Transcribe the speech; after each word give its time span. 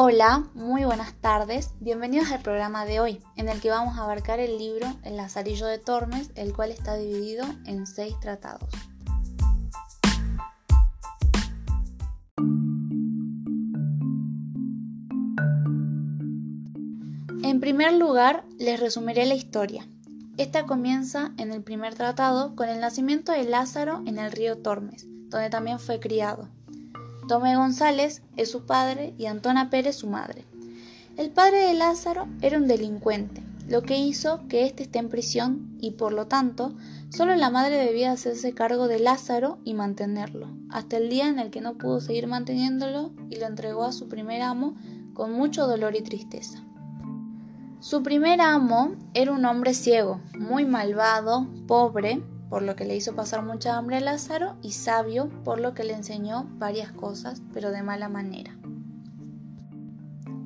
Hola, 0.00 0.48
muy 0.54 0.84
buenas 0.84 1.12
tardes. 1.14 1.72
Bienvenidos 1.80 2.30
al 2.30 2.40
programa 2.40 2.84
de 2.84 3.00
hoy, 3.00 3.20
en 3.34 3.48
el 3.48 3.60
que 3.60 3.70
vamos 3.70 3.98
a 3.98 4.04
abarcar 4.04 4.38
el 4.38 4.56
libro 4.56 4.86
El 5.02 5.16
Lazarillo 5.16 5.66
de 5.66 5.78
Tormes, 5.78 6.30
el 6.36 6.52
cual 6.52 6.70
está 6.70 6.94
dividido 6.94 7.44
en 7.66 7.84
seis 7.84 8.14
tratados. 8.20 8.70
En 17.42 17.58
primer 17.58 17.92
lugar, 17.94 18.44
les 18.56 18.78
resumiré 18.78 19.26
la 19.26 19.34
historia. 19.34 19.88
Esta 20.36 20.64
comienza 20.64 21.32
en 21.38 21.50
el 21.50 21.64
primer 21.64 21.96
tratado 21.96 22.54
con 22.54 22.68
el 22.68 22.78
nacimiento 22.78 23.32
de 23.32 23.42
Lázaro 23.42 24.04
en 24.06 24.18
el 24.18 24.30
río 24.30 24.58
Tormes, 24.58 25.08
donde 25.28 25.50
también 25.50 25.80
fue 25.80 25.98
criado. 25.98 26.48
Tomé 27.28 27.56
González 27.56 28.22
es 28.38 28.50
su 28.50 28.64
padre 28.64 29.12
y 29.18 29.26
Antona 29.26 29.68
Pérez 29.68 29.96
su 29.96 30.06
madre. 30.06 30.46
El 31.18 31.28
padre 31.30 31.58
de 31.58 31.74
Lázaro 31.74 32.26
era 32.40 32.56
un 32.56 32.66
delincuente, 32.66 33.42
lo 33.68 33.82
que 33.82 33.98
hizo 33.98 34.48
que 34.48 34.64
éste 34.64 34.84
esté 34.84 34.98
en 34.98 35.10
prisión 35.10 35.76
y 35.78 35.90
por 35.90 36.14
lo 36.14 36.26
tanto 36.26 36.74
solo 37.10 37.36
la 37.36 37.50
madre 37.50 37.76
debía 37.76 38.12
hacerse 38.12 38.54
cargo 38.54 38.88
de 38.88 38.98
Lázaro 38.98 39.58
y 39.62 39.74
mantenerlo, 39.74 40.48
hasta 40.70 40.96
el 40.96 41.10
día 41.10 41.28
en 41.28 41.38
el 41.38 41.50
que 41.50 41.60
no 41.60 41.74
pudo 41.74 42.00
seguir 42.00 42.28
manteniéndolo 42.28 43.12
y 43.28 43.36
lo 43.36 43.44
entregó 43.44 43.84
a 43.84 43.92
su 43.92 44.08
primer 44.08 44.40
amo 44.40 44.74
con 45.12 45.32
mucho 45.32 45.66
dolor 45.66 45.96
y 45.96 46.00
tristeza. 46.00 46.64
Su 47.80 48.02
primer 48.02 48.40
amo 48.40 48.92
era 49.12 49.32
un 49.32 49.44
hombre 49.44 49.74
ciego, 49.74 50.22
muy 50.38 50.64
malvado, 50.64 51.46
pobre, 51.66 52.22
por 52.48 52.62
lo 52.62 52.76
que 52.76 52.84
le 52.84 52.96
hizo 52.96 53.14
pasar 53.14 53.44
mucha 53.44 53.76
hambre 53.76 53.96
a 53.96 54.00
Lázaro, 54.00 54.56
y 54.62 54.72
sabio, 54.72 55.28
por 55.44 55.60
lo 55.60 55.74
que 55.74 55.84
le 55.84 55.94
enseñó 55.94 56.46
varias 56.58 56.92
cosas, 56.92 57.42
pero 57.52 57.70
de 57.70 57.82
mala 57.82 58.08
manera. 58.08 58.56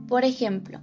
Por 0.08 0.24
ejemplo, 0.24 0.80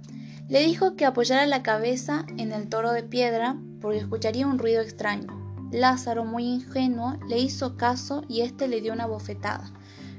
le 0.48 0.64
dijo 0.64 0.96
que 0.96 1.06
apoyara 1.06 1.46
la 1.46 1.62
cabeza 1.62 2.26
en 2.36 2.52
el 2.52 2.68
toro 2.68 2.92
de 2.92 3.04
piedra 3.04 3.56
porque 3.80 3.98
escucharía 3.98 4.46
un 4.46 4.58
ruido 4.58 4.82
extraño. 4.82 5.28
Lázaro, 5.70 6.24
muy 6.24 6.44
ingenuo, 6.44 7.16
le 7.28 7.38
hizo 7.38 7.76
caso 7.76 8.24
y 8.28 8.40
éste 8.40 8.66
le 8.66 8.80
dio 8.80 8.92
una 8.92 9.06
bofetada. 9.06 9.72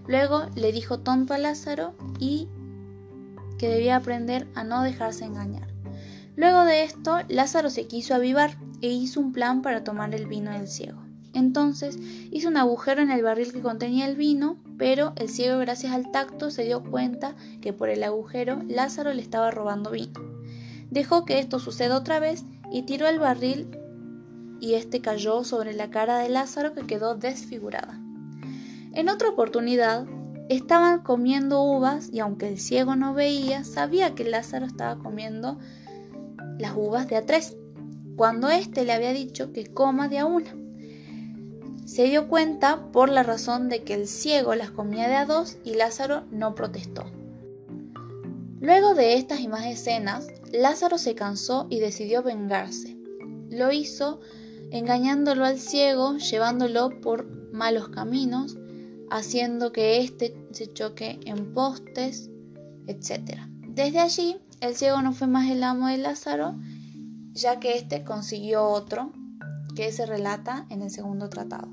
Luego 0.07 0.45
le 0.55 0.71
dijo 0.71 0.99
tonto 0.99 1.33
a 1.33 1.37
Lázaro 1.37 1.93
y 2.19 2.47
que 3.57 3.67
debía 3.67 3.97
aprender 3.97 4.47
a 4.55 4.63
no 4.63 4.81
dejarse 4.81 5.25
engañar. 5.25 5.67
Luego 6.35 6.63
de 6.63 6.83
esto, 6.83 7.17
Lázaro 7.27 7.69
se 7.69 7.87
quiso 7.87 8.15
avivar 8.15 8.57
e 8.81 8.89
hizo 8.89 9.19
un 9.19 9.31
plan 9.31 9.61
para 9.61 9.83
tomar 9.83 10.13
el 10.15 10.27
vino 10.27 10.51
del 10.51 10.67
ciego. 10.67 11.01
Entonces 11.33 11.97
hizo 12.31 12.49
un 12.49 12.57
agujero 12.57 13.01
en 13.01 13.09
el 13.09 13.23
barril 13.23 13.53
que 13.53 13.61
contenía 13.61 14.05
el 14.05 14.15
vino, 14.15 14.57
pero 14.77 15.13
el 15.15 15.29
ciego 15.29 15.59
gracias 15.59 15.93
al 15.93 16.11
tacto 16.11 16.51
se 16.51 16.65
dio 16.65 16.83
cuenta 16.83 17.35
que 17.61 17.73
por 17.73 17.89
el 17.89 18.03
agujero 18.03 18.61
Lázaro 18.67 19.13
le 19.13 19.21
estaba 19.21 19.51
robando 19.51 19.91
vino. 19.91 20.19
Dejó 20.89 21.23
que 21.23 21.39
esto 21.39 21.59
suceda 21.59 21.95
otra 21.95 22.19
vez 22.19 22.43
y 22.71 22.83
tiró 22.83 23.07
el 23.07 23.19
barril 23.19 23.77
y 24.59 24.73
este 24.73 25.01
cayó 25.01 25.43
sobre 25.43 25.73
la 25.73 25.89
cara 25.89 26.19
de 26.19 26.29
Lázaro 26.29 26.73
que 26.73 26.85
quedó 26.85 27.15
desfigurada. 27.15 27.99
En 28.93 29.07
otra 29.07 29.29
oportunidad, 29.29 30.05
estaban 30.49 31.01
comiendo 31.01 31.63
uvas 31.63 32.09
y 32.11 32.19
aunque 32.19 32.49
el 32.49 32.59
ciego 32.59 32.97
no 32.97 33.13
veía, 33.13 33.63
sabía 33.63 34.15
que 34.15 34.25
Lázaro 34.25 34.65
estaba 34.65 35.01
comiendo 35.01 35.57
las 36.59 36.73
uvas 36.75 37.07
de 37.07 37.15
a 37.15 37.25
tres, 37.25 37.55
cuando 38.15 38.49
éste 38.49 38.85
le 38.85 38.93
había 38.93 39.13
dicho 39.13 39.51
que 39.53 39.65
coma 39.65 40.07
de 40.07 40.19
a 40.19 40.25
una. 40.25 40.55
Se 41.85 42.03
dio 42.03 42.27
cuenta 42.27 42.91
por 42.91 43.09
la 43.09 43.23
razón 43.23 43.67
de 43.67 43.83
que 43.83 43.93
el 43.93 44.07
ciego 44.07 44.55
las 44.55 44.71
comía 44.71 45.07
de 45.07 45.15
a 45.15 45.25
dos 45.25 45.57
y 45.63 45.73
Lázaro 45.73 46.23
no 46.31 46.55
protestó. 46.55 47.05
Luego 48.61 48.93
de 48.93 49.15
estas 49.15 49.39
y 49.39 49.47
más 49.47 49.65
escenas, 49.65 50.27
Lázaro 50.53 50.97
se 50.97 51.15
cansó 51.15 51.67
y 51.69 51.79
decidió 51.79 52.21
vengarse. 52.21 52.95
Lo 53.49 53.71
hizo 53.71 54.19
engañándolo 54.71 55.45
al 55.45 55.59
ciego, 55.59 56.17
llevándolo 56.17 57.01
por 57.01 57.25
malos 57.51 57.89
caminos, 57.89 58.57
haciendo 59.09 59.71
que 59.71 59.99
éste 59.99 60.33
se 60.51 60.71
choque 60.71 61.19
en 61.25 61.53
postes, 61.53 62.29
etc. 62.87 63.39
Desde 63.67 63.99
allí, 63.99 64.37
el 64.61 64.75
ciego 64.75 65.01
no 65.01 65.13
fue 65.13 65.27
más 65.27 65.49
el 65.49 65.63
amo 65.63 65.87
de 65.87 65.97
Lázaro, 65.97 66.55
ya 67.33 67.59
que 67.59 67.77
éste 67.77 68.03
consiguió 68.03 68.65
otro 68.65 69.11
que 69.75 69.91
se 69.91 70.05
relata 70.05 70.65
en 70.69 70.81
el 70.81 70.91
segundo 70.91 71.29
tratado. 71.29 71.69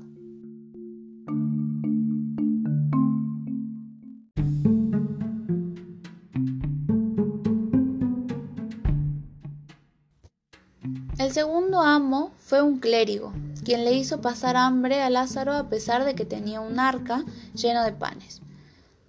El 11.17 11.33
segundo 11.33 11.81
amo 11.81 12.31
fue 12.37 12.61
un 12.61 12.79
clérigo, 12.79 13.33
quien 13.65 13.83
le 13.83 13.91
hizo 13.91 14.21
pasar 14.21 14.55
hambre 14.55 15.01
a 15.01 15.09
Lázaro 15.09 15.53
a 15.53 15.69
pesar 15.69 16.05
de 16.05 16.15
que 16.15 16.25
tenía 16.25 16.61
un 16.61 16.79
arca 16.79 17.25
lleno 17.53 17.83
de 17.83 17.91
panes. 17.91 18.41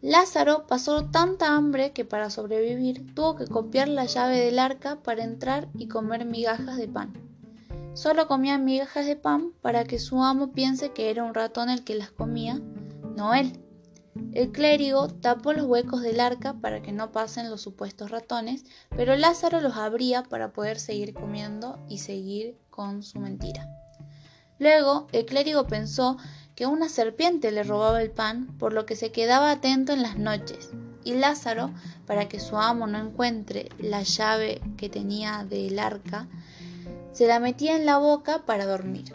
Lázaro 0.03 0.66
pasó 0.66 1.11
tanta 1.11 1.55
hambre 1.55 1.93
que 1.93 2.06
para 2.06 2.31
sobrevivir 2.31 3.15
tuvo 3.15 3.37
que 3.37 3.47
copiar 3.47 3.87
la 3.88 4.06
llave 4.06 4.38
del 4.38 4.59
arca 4.59 5.03
para 5.03 5.25
entrar 5.25 5.69
y 5.75 5.88
comer 5.88 6.25
migajas 6.25 6.78
de 6.78 6.88
pan. 6.88 7.12
Solo 7.93 8.27
comía 8.27 8.56
migajas 8.56 9.05
de 9.05 9.16
pan 9.16 9.53
para 9.60 9.84
que 9.84 9.99
su 9.99 10.22
amo 10.22 10.53
piense 10.53 10.93
que 10.93 11.10
era 11.10 11.22
un 11.22 11.34
ratón 11.34 11.69
el 11.69 11.84
que 11.84 11.97
las 11.97 12.10
comía, 12.10 12.59
no 13.15 13.34
él. 13.34 13.60
El 14.33 14.53
clérigo 14.53 15.09
tapó 15.09 15.53
los 15.53 15.66
huecos 15.66 16.00
del 16.00 16.21
arca 16.21 16.55
para 16.55 16.81
que 16.81 16.93
no 16.93 17.12
pasen 17.12 17.50
los 17.50 17.60
supuestos 17.60 18.10
ratones, 18.10 18.65
pero 18.97 19.16
Lázaro 19.16 19.60
los 19.60 19.77
abría 19.77 20.22
para 20.22 20.53
poder 20.53 20.78
seguir 20.78 21.12
comiendo 21.12 21.78
y 21.89 21.99
seguir 21.99 22.56
con 22.71 23.03
su 23.03 23.19
mentira. 23.19 23.69
Luego, 24.59 25.09
el 25.12 25.27
clérigo 25.27 25.66
pensó 25.66 26.16
que 26.55 26.66
una 26.66 26.88
serpiente 26.88 27.50
le 27.50 27.62
robaba 27.62 28.03
el 28.03 28.11
pan, 28.11 28.47
por 28.59 28.72
lo 28.72 28.87
que 28.87 28.97
se 28.97 29.12
quedaba 29.12 29.50
atento 29.50 29.93
en 29.93 30.03
las 30.03 30.19
noches. 30.19 30.71
Y 31.05 31.15
Lázaro, 31.15 31.72
para 32.06 32.28
que 32.28 32.41
su 32.41 32.59
amo 32.59 32.87
no 32.87 32.99
encuentre 32.99 33.71
la 33.78 34.03
llave 34.03 34.60
que 34.77 34.89
tenía 34.89 35.47
del 35.49 35.78
arca, 35.78 36.28
se 37.12 37.27
la 37.27 37.41
metía 37.41 37.77
en 37.77 37.87
la 37.87 37.99
boca 37.99 38.44
para 38.44 38.66
dormir. 38.66 39.12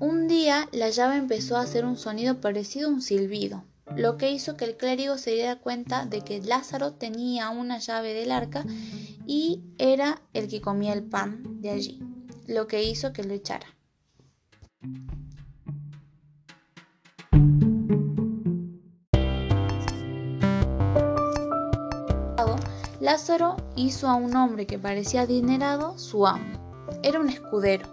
Un 0.00 0.28
día 0.28 0.68
la 0.72 0.90
llave 0.90 1.16
empezó 1.16 1.56
a 1.56 1.62
hacer 1.62 1.84
un 1.84 1.96
sonido 1.96 2.40
parecido 2.40 2.88
a 2.88 2.92
un 2.92 3.02
silbido, 3.02 3.64
lo 3.96 4.16
que 4.16 4.30
hizo 4.30 4.56
que 4.56 4.64
el 4.64 4.76
clérigo 4.76 5.18
se 5.18 5.32
diera 5.32 5.56
cuenta 5.56 6.06
de 6.06 6.20
que 6.20 6.40
Lázaro 6.40 6.92
tenía 6.92 7.50
una 7.50 7.78
llave 7.78 8.14
del 8.14 8.30
arca 8.30 8.64
y 9.26 9.62
era 9.78 10.22
el 10.34 10.48
que 10.48 10.60
comía 10.60 10.92
el 10.92 11.02
pan 11.02 11.60
de 11.60 11.70
allí, 11.70 12.00
lo 12.46 12.66
que 12.66 12.82
hizo 12.82 13.12
que 13.12 13.24
lo 13.24 13.34
echara. 13.34 13.66
Lázaro 23.00 23.56
hizo 23.76 24.08
a 24.08 24.16
un 24.16 24.34
hombre 24.34 24.66
que 24.66 24.76
parecía 24.76 25.22
adinerado 25.22 25.96
su 25.98 26.26
amo. 26.26 26.58
Era 27.04 27.20
un 27.20 27.28
escudero, 27.28 27.86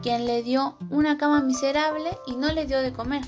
quien 0.00 0.24
le 0.24 0.42
dio 0.42 0.78
una 0.88 1.18
cama 1.18 1.42
miserable 1.42 2.16
y 2.26 2.36
no 2.36 2.50
le 2.52 2.64
dio 2.64 2.80
de 2.80 2.94
comer, 2.94 3.22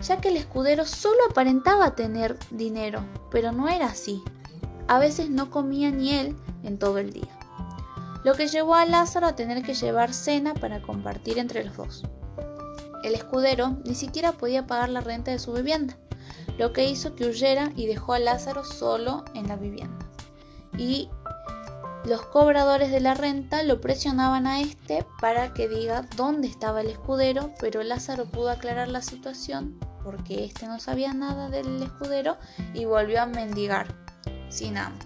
ya 0.00 0.20
que 0.20 0.28
el 0.28 0.36
escudero 0.36 0.86
solo 0.86 1.18
aparentaba 1.28 1.96
tener 1.96 2.38
dinero, 2.52 3.04
pero 3.32 3.50
no 3.50 3.68
era 3.68 3.86
así. 3.86 4.22
A 4.86 5.00
veces 5.00 5.28
no 5.28 5.50
comía 5.50 5.90
ni 5.90 6.14
él 6.14 6.36
en 6.62 6.78
todo 6.78 6.98
el 6.98 7.12
día, 7.12 7.36
lo 8.22 8.34
que 8.34 8.46
llevó 8.46 8.76
a 8.76 8.86
Lázaro 8.86 9.26
a 9.26 9.34
tener 9.34 9.64
que 9.64 9.74
llevar 9.74 10.14
cena 10.14 10.54
para 10.54 10.82
compartir 10.82 11.38
entre 11.38 11.64
los 11.64 11.76
dos. 11.76 12.04
El 13.02 13.16
escudero 13.16 13.76
ni 13.84 13.96
siquiera 13.96 14.32
podía 14.32 14.68
pagar 14.68 14.90
la 14.90 15.00
renta 15.00 15.32
de 15.32 15.40
su 15.40 15.52
vivienda, 15.52 15.96
lo 16.58 16.72
que 16.72 16.88
hizo 16.88 17.16
que 17.16 17.26
huyera 17.26 17.72
y 17.74 17.86
dejó 17.86 18.12
a 18.12 18.20
Lázaro 18.20 18.62
solo 18.62 19.24
en 19.34 19.48
la 19.48 19.56
vivienda 19.56 19.99
y 20.80 21.10
los 22.06 22.22
cobradores 22.22 22.90
de 22.90 23.00
la 23.00 23.12
renta 23.12 23.62
lo 23.62 23.82
presionaban 23.82 24.46
a 24.46 24.62
este 24.62 25.04
para 25.20 25.52
que 25.52 25.68
diga 25.68 26.08
dónde 26.16 26.48
estaba 26.48 26.80
el 26.80 26.88
escudero, 26.88 27.52
pero 27.60 27.82
Lázaro 27.82 28.24
pudo 28.24 28.48
aclarar 28.48 28.88
la 28.88 29.02
situación 29.02 29.78
porque 30.02 30.46
este 30.46 30.66
no 30.66 30.80
sabía 30.80 31.12
nada 31.12 31.50
del 31.50 31.82
escudero 31.82 32.38
y 32.72 32.86
volvió 32.86 33.20
a 33.20 33.26
mendigar 33.26 33.94
sin 34.48 34.78
amo. 34.78 34.96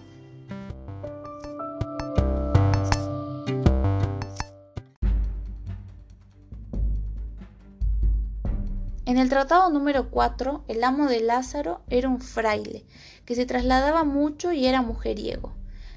En 9.05 9.17
el 9.17 9.27
tratado 9.27 9.69
número 9.69 10.09
4, 10.09 10.63
el 10.69 10.83
amo 10.85 11.07
de 11.07 11.19
Lázaro 11.19 11.81
era 11.89 12.07
un 12.07 12.21
fraile, 12.21 12.85
que 13.25 13.35
se 13.35 13.45
trasladaba 13.45 14.05
mucho 14.05 14.53
y 14.53 14.65
era 14.65 14.81
mujeriego 14.81 15.53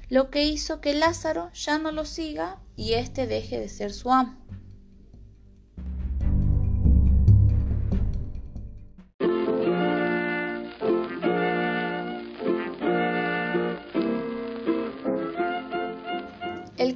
lo 0.09 0.29
que 0.29 0.43
hizo 0.43 0.81
que 0.81 0.93
Lázaro 0.93 1.51
ya 1.53 1.77
no 1.77 1.91
lo 1.91 2.03
siga 2.03 2.57
y 2.75 2.93
éste 2.93 3.27
deje 3.27 3.59
de 3.59 3.69
ser 3.69 3.93
su 3.93 4.11
amo. 4.11 4.39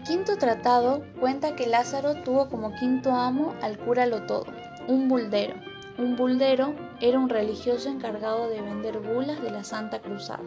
quinto 0.04 0.38
tratado 0.38 1.04
cuenta 1.20 1.56
que 1.56 1.66
Lázaro 1.66 2.16
tuvo 2.24 2.50
como 2.50 2.76
quinto 2.76 3.12
amo 3.12 3.56
al 3.62 3.78
cura 3.78 4.06
todo, 4.28 4.46
un 4.88 5.08
buldero. 5.08 5.56
Un 5.98 6.16
buldero 6.16 6.74
era 7.00 7.20
un 7.20 7.30
religioso 7.30 7.90
encargado 7.90 8.50
de 8.50 8.62
vender 8.62 9.00
bulas 9.00 9.42
de 9.42 9.52
la 9.52 9.64
Santa 9.64 10.02
Cruzada. 10.02 10.44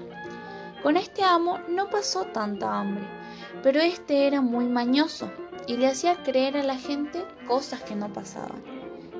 Con 0.86 0.96
este 0.96 1.24
amo 1.24 1.58
no 1.68 1.90
pasó 1.90 2.26
tanta 2.26 2.78
hambre, 2.78 3.04
pero 3.60 3.80
este 3.80 4.28
era 4.28 4.40
muy 4.40 4.66
mañoso 4.66 5.28
y 5.66 5.78
le 5.78 5.88
hacía 5.88 6.22
creer 6.22 6.56
a 6.56 6.62
la 6.62 6.76
gente 6.76 7.24
cosas 7.48 7.82
que 7.82 7.96
no 7.96 8.12
pasaban. 8.12 8.62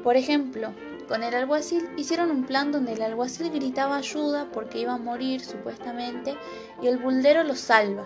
Por 0.05 0.17
ejemplo, 0.17 0.73
con 1.09 1.25
el 1.25 1.35
alguacil 1.35 1.89
hicieron 1.97 2.31
un 2.31 2.45
plan 2.45 2.71
donde 2.71 2.93
el 2.93 3.03
alguacil 3.03 3.51
gritaba 3.51 3.97
ayuda 3.97 4.47
porque 4.53 4.79
iba 4.79 4.93
a 4.93 4.99
morir 4.99 5.41
supuestamente 5.41 6.37
y 6.81 6.87
el 6.87 6.99
buldero 6.99 7.43
lo 7.43 7.57
salva, 7.57 8.05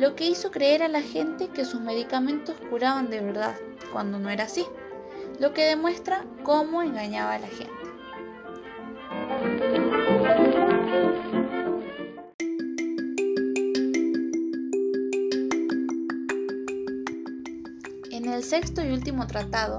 lo 0.00 0.16
que 0.16 0.26
hizo 0.26 0.50
creer 0.50 0.82
a 0.82 0.88
la 0.88 1.00
gente 1.00 1.50
que 1.50 1.64
sus 1.64 1.80
medicamentos 1.80 2.56
curaban 2.68 3.10
de 3.10 3.20
verdad, 3.20 3.54
cuando 3.92 4.18
no 4.18 4.28
era 4.28 4.42
así, 4.42 4.66
lo 5.38 5.54
que 5.54 5.66
demuestra 5.66 6.24
cómo 6.42 6.82
engañaba 6.82 7.34
a 7.34 7.38
la 7.38 7.46
gente. 7.46 7.78
En 18.28 18.34
el 18.34 18.44
sexto 18.44 18.84
y 18.84 18.92
último 18.92 19.26
tratado, 19.26 19.78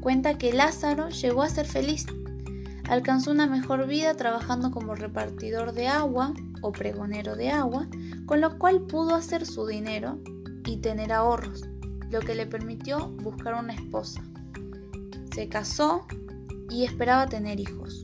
cuenta 0.00 0.38
que 0.38 0.54
Lázaro 0.54 1.10
llegó 1.10 1.42
a 1.42 1.50
ser 1.50 1.66
feliz. 1.66 2.06
Alcanzó 2.88 3.30
una 3.30 3.46
mejor 3.46 3.86
vida 3.86 4.14
trabajando 4.14 4.70
como 4.70 4.94
repartidor 4.94 5.74
de 5.74 5.88
agua 5.88 6.32
o 6.62 6.72
pregonero 6.72 7.36
de 7.36 7.50
agua, 7.50 7.86
con 8.24 8.40
lo 8.40 8.58
cual 8.58 8.86
pudo 8.86 9.14
hacer 9.14 9.44
su 9.44 9.66
dinero 9.66 10.18
y 10.64 10.78
tener 10.78 11.12
ahorros, 11.12 11.68
lo 12.08 12.20
que 12.20 12.34
le 12.34 12.46
permitió 12.46 13.08
buscar 13.22 13.52
una 13.52 13.74
esposa. 13.74 14.22
Se 15.34 15.50
casó 15.50 16.06
y 16.70 16.84
esperaba 16.84 17.26
tener 17.26 17.60
hijos. 17.60 18.02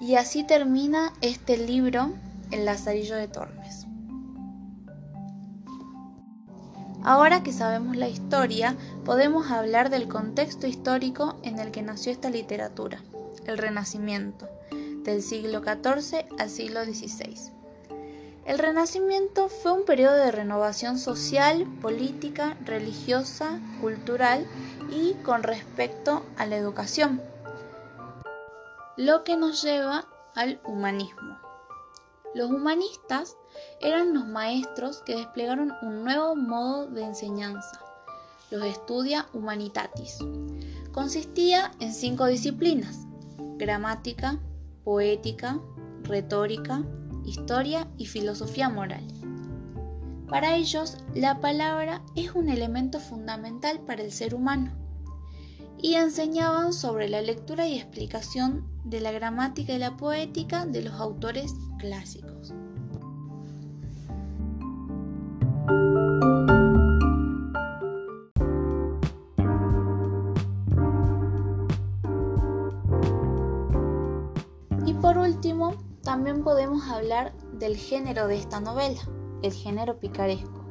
Y 0.00 0.14
así 0.14 0.44
termina 0.44 1.12
este 1.20 1.58
libro, 1.58 2.14
El 2.50 2.64
Lazarillo 2.64 3.16
de 3.16 3.28
Tormes. 3.28 3.86
Ahora 7.02 7.42
que 7.42 7.52
sabemos 7.52 7.96
la 7.96 8.08
historia, 8.08 8.76
podemos 9.04 9.50
hablar 9.50 9.90
del 9.90 10.08
contexto 10.08 10.66
histórico 10.66 11.36
en 11.42 11.58
el 11.58 11.70
que 11.70 11.82
nació 11.82 12.12
esta 12.12 12.30
literatura, 12.30 13.02
el 13.44 13.58
Renacimiento, 13.58 14.48
del 15.04 15.22
siglo 15.22 15.60
XIV 15.60 16.24
al 16.38 16.48
siglo 16.48 16.82
XVI. 16.84 17.52
El 18.46 18.58
Renacimiento 18.58 19.48
fue 19.50 19.72
un 19.72 19.84
periodo 19.84 20.16
de 20.16 20.32
renovación 20.32 20.98
social, 20.98 21.66
política, 21.82 22.56
religiosa, 22.64 23.60
cultural 23.82 24.46
y 24.90 25.12
con 25.22 25.42
respecto 25.42 26.24
a 26.38 26.46
la 26.46 26.56
educación 26.56 27.20
lo 28.96 29.24
que 29.24 29.36
nos 29.36 29.62
lleva 29.62 30.06
al 30.34 30.60
humanismo. 30.64 31.38
Los 32.34 32.50
humanistas 32.50 33.36
eran 33.80 34.14
los 34.14 34.26
maestros 34.26 35.02
que 35.02 35.16
desplegaron 35.16 35.72
un 35.82 36.04
nuevo 36.04 36.36
modo 36.36 36.86
de 36.86 37.02
enseñanza, 37.02 37.80
los 38.50 38.64
estudia 38.64 39.26
humanitatis. 39.32 40.18
Consistía 40.92 41.72
en 41.80 41.92
cinco 41.92 42.26
disciplinas, 42.26 43.06
gramática, 43.56 44.38
poética, 44.84 45.60
retórica, 46.02 46.82
historia 47.24 47.88
y 47.96 48.06
filosofía 48.06 48.68
moral. 48.68 49.06
Para 50.28 50.56
ellos, 50.56 50.98
la 51.14 51.40
palabra 51.40 52.02
es 52.14 52.32
un 52.32 52.48
elemento 52.48 53.00
fundamental 53.00 53.80
para 53.80 54.02
el 54.02 54.12
ser 54.12 54.34
humano 54.34 54.79
y 55.82 55.94
enseñaban 55.94 56.72
sobre 56.72 57.08
la 57.08 57.22
lectura 57.22 57.66
y 57.66 57.76
explicación 57.76 58.66
de 58.84 59.00
la 59.00 59.12
gramática 59.12 59.72
y 59.72 59.78
la 59.78 59.96
poética 59.96 60.66
de 60.66 60.82
los 60.82 60.94
autores 60.94 61.54
clásicos. 61.78 62.52
Y 74.86 74.94
por 74.94 75.18
último, 75.18 75.76
también 76.02 76.42
podemos 76.42 76.88
hablar 76.88 77.32
del 77.54 77.76
género 77.76 78.26
de 78.26 78.36
esta 78.36 78.60
novela, 78.60 79.00
el 79.42 79.52
género 79.52 79.98
picaresco. 79.98 80.64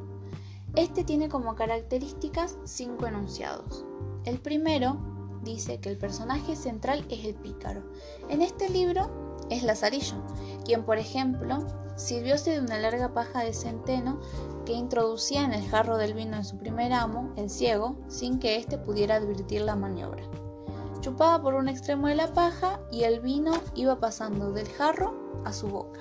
Este 0.76 1.02
tiene 1.02 1.28
como 1.28 1.56
características 1.56 2.58
cinco 2.64 3.06
enunciados. 3.06 3.84
El 4.24 4.38
primero 4.38 4.98
dice 5.42 5.80
que 5.80 5.88
el 5.88 5.96
personaje 5.96 6.54
central 6.54 7.04
es 7.08 7.24
el 7.24 7.34
pícaro. 7.34 7.82
En 8.28 8.42
este 8.42 8.68
libro 8.68 9.10
es 9.48 9.62
Lazarillo, 9.62 10.16
quien 10.64 10.84
por 10.84 10.98
ejemplo 10.98 11.66
sirvióse 11.96 12.52
de 12.52 12.60
una 12.60 12.78
larga 12.78 13.12
paja 13.14 13.42
de 13.42 13.52
centeno 13.52 14.20
que 14.64 14.72
introducía 14.72 15.44
en 15.44 15.52
el 15.52 15.66
jarro 15.68 15.96
del 15.96 16.14
vino 16.14 16.36
de 16.36 16.44
su 16.44 16.58
primer 16.58 16.92
amo, 16.92 17.32
el 17.36 17.50
ciego, 17.50 17.96
sin 18.08 18.38
que 18.38 18.56
éste 18.56 18.78
pudiera 18.78 19.16
advertir 19.16 19.62
la 19.62 19.76
maniobra. 19.76 20.22
Chupaba 21.00 21.40
por 21.42 21.54
un 21.54 21.68
extremo 21.68 22.08
de 22.08 22.14
la 22.14 22.32
paja 22.34 22.80
y 22.90 23.04
el 23.04 23.20
vino 23.20 23.52
iba 23.74 23.98
pasando 24.00 24.52
del 24.52 24.68
jarro 24.68 25.42
a 25.44 25.52
su 25.52 25.68
boca. 25.68 26.00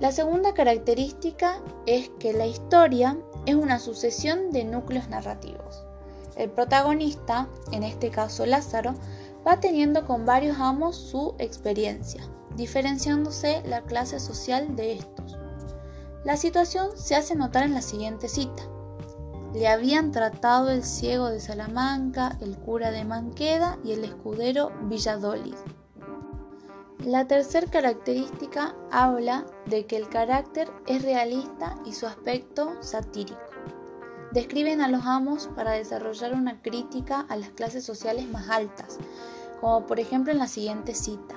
La 0.00 0.12
segunda 0.12 0.54
característica 0.54 1.62
es 1.86 2.10
que 2.18 2.32
la 2.32 2.46
historia 2.46 3.18
es 3.46 3.54
una 3.54 3.78
sucesión 3.78 4.50
de 4.50 4.64
núcleos 4.64 5.08
narrativos. 5.08 5.89
El 6.40 6.48
protagonista, 6.48 7.48
en 7.70 7.82
este 7.82 8.08
caso 8.08 8.46
Lázaro, 8.46 8.94
va 9.46 9.60
teniendo 9.60 10.06
con 10.06 10.24
varios 10.24 10.58
amos 10.58 10.96
su 10.96 11.34
experiencia, 11.38 12.26
diferenciándose 12.56 13.62
la 13.66 13.82
clase 13.82 14.18
social 14.18 14.74
de 14.74 14.94
estos. 14.94 15.38
La 16.24 16.38
situación 16.38 16.96
se 16.96 17.14
hace 17.14 17.34
notar 17.34 17.64
en 17.64 17.74
la 17.74 17.82
siguiente 17.82 18.26
cita. 18.26 18.62
Le 19.52 19.68
habían 19.68 20.12
tratado 20.12 20.70
el 20.70 20.82
ciego 20.82 21.28
de 21.28 21.40
Salamanca, 21.40 22.38
el 22.40 22.56
cura 22.56 22.90
de 22.90 23.04
Manqueda 23.04 23.78
y 23.84 23.92
el 23.92 24.02
escudero 24.02 24.72
Villadolid. 24.84 25.56
La 27.04 27.26
tercera 27.26 27.66
característica 27.66 28.74
habla 28.90 29.44
de 29.66 29.84
que 29.84 29.98
el 29.98 30.08
carácter 30.08 30.70
es 30.86 31.02
realista 31.02 31.76
y 31.84 31.92
su 31.92 32.06
aspecto 32.06 32.82
satírico 32.82 33.49
describen 34.32 34.80
a 34.80 34.88
los 34.88 35.06
amos 35.06 35.48
para 35.54 35.72
desarrollar 35.72 36.34
una 36.34 36.62
crítica 36.62 37.26
a 37.28 37.36
las 37.36 37.50
clases 37.50 37.84
sociales 37.84 38.28
más 38.28 38.48
altas, 38.48 38.98
como 39.60 39.86
por 39.86 40.00
ejemplo 40.00 40.32
en 40.32 40.38
la 40.38 40.48
siguiente 40.48 40.94
cita. 40.94 41.34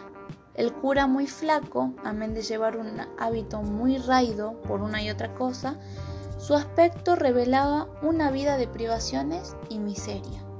El 0.53 0.71
cura 0.71 1.07
muy 1.07 1.27
flaco, 1.27 1.93
amén 2.03 2.33
de 2.33 2.43
llevar 2.43 2.77
un 2.77 3.01
hábito 3.17 3.61
muy 3.61 3.97
raido 3.97 4.61
por 4.61 4.81
una 4.81 5.01
y 5.01 5.09
otra 5.09 5.33
cosa, 5.33 5.79
su 6.37 6.53
aspecto 6.53 7.15
revelaba 7.15 7.87
una 8.01 8.29
vida 8.29 8.57
de 8.57 8.67
privaciones 8.67 9.55
y 9.69 9.79
miseria. 9.79 10.52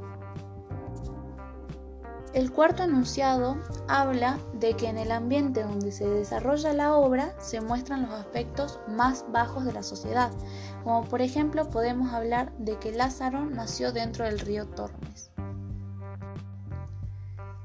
El 2.33 2.51
cuarto 2.51 2.81
enunciado 2.81 3.57
habla 3.87 4.39
de 4.53 4.75
que 4.75 4.89
en 4.89 4.97
el 4.97 5.11
ambiente 5.11 5.61
donde 5.61 5.91
se 5.91 6.09
desarrolla 6.09 6.73
la 6.73 6.95
obra 6.95 7.35
se 7.39 7.61
muestran 7.61 8.01
los 8.01 8.11
aspectos 8.11 8.79
más 8.87 9.23
bajos 9.31 9.65
de 9.65 9.73
la 9.73 9.83
sociedad, 9.83 10.31
como 10.83 11.03
por 11.03 11.21
ejemplo 11.21 11.69
podemos 11.69 12.11
hablar 12.11 12.51
de 12.57 12.79
que 12.79 12.91
Lázaro 12.91 13.45
nació 13.45 13.91
dentro 13.91 14.25
del 14.25 14.39
río 14.39 14.67
Tormes. 14.67 15.29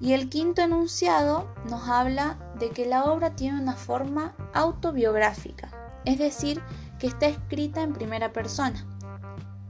Y 0.00 0.12
el 0.12 0.28
quinto 0.28 0.60
enunciado 0.60 1.48
nos 1.70 1.88
habla 1.88 2.36
de 2.58 2.68
que 2.68 2.84
la 2.84 3.04
obra 3.04 3.34
tiene 3.34 3.62
una 3.62 3.74
forma 3.74 4.36
autobiográfica, 4.52 5.70
es 6.04 6.18
decir, 6.18 6.62
que 6.98 7.06
está 7.06 7.26
escrita 7.26 7.80
en 7.80 7.94
primera 7.94 8.34
persona. 8.34 8.84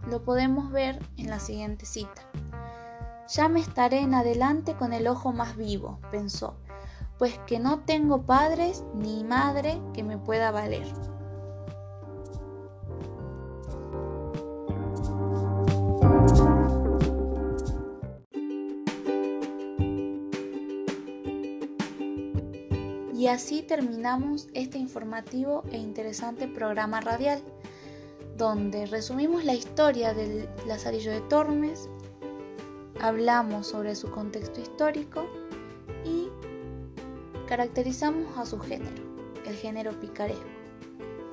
Lo 0.08 0.24
podemos 0.24 0.72
ver 0.72 0.98
en 1.16 1.30
la 1.30 1.38
siguiente 1.38 1.86
cita. 1.86 2.28
Ya 3.28 3.46
me 3.48 3.60
estaré 3.60 3.98
en 3.98 4.14
adelante 4.14 4.74
con 4.74 4.94
el 4.94 5.06
ojo 5.06 5.32
más 5.32 5.54
vivo, 5.56 5.98
pensó, 6.10 6.56
pues 7.18 7.38
que 7.46 7.58
no 7.58 7.80
tengo 7.80 8.22
padres 8.22 8.84
ni 8.94 9.22
madre 9.22 9.82
que 9.92 10.02
me 10.02 10.16
pueda 10.16 10.50
valer. 10.50 10.86
Y 23.14 23.26
así 23.26 23.62
terminamos 23.62 24.48
este 24.54 24.78
informativo 24.78 25.64
e 25.70 25.76
interesante 25.76 26.48
programa 26.48 27.02
radial, 27.02 27.42
donde 28.38 28.86
resumimos 28.86 29.44
la 29.44 29.54
historia 29.54 30.14
del 30.14 30.48
Lazarillo 30.66 31.10
de 31.10 31.20
Tormes, 31.22 31.90
hablamos 33.00 33.66
sobre 33.66 33.94
su 33.94 34.10
contexto 34.10 34.60
histórico 34.60 35.26
y 36.04 36.28
caracterizamos 37.46 38.36
a 38.36 38.46
su 38.46 38.58
género, 38.58 39.02
el 39.46 39.54
género 39.54 39.98
picaresco. 40.00 40.44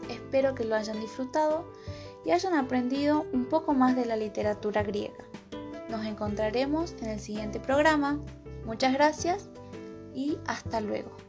Espero 0.10 0.55
que 0.55 0.65
lo 0.65 0.75
hayan 0.75 1.00
disfrutado 1.00 1.65
y 2.24 2.31
hayan 2.31 2.53
aprendido 2.53 3.25
un 3.34 3.45
poco 3.45 3.74
más 3.74 3.95
de 3.95 4.05
la 4.05 4.15
literatura 4.15 4.84
griega. 4.84 5.24
Nos 5.89 6.05
encontraremos 6.05 6.95
en 7.01 7.10
el 7.10 7.19
siguiente 7.19 7.60
programa. 7.60 8.19
Muchas 8.65 8.93
gracias 8.93 9.50
y 10.13 10.38
hasta 10.48 10.81
luego. 10.81 11.25